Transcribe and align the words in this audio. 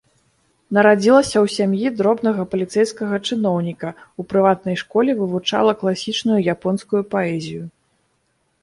Нарадзілася 0.75 1.33
ў 1.33 1.47
сям'і 1.57 1.91
дробнага 1.99 2.45
паліцэйскага 2.53 3.15
чыноўніка, 3.27 3.89
у 4.23 4.27
прыватнай 4.33 4.75
школе 4.85 5.11
вывучала 5.21 5.71
класічную 5.85 6.39
японскую 6.57 7.01
паэзію. 7.15 7.63